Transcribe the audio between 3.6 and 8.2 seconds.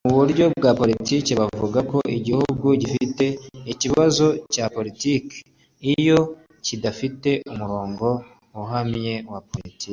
ikibazo cya politiki iyo kidafite umurongo